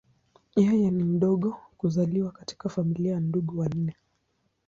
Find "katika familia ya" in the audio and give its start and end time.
2.31-3.19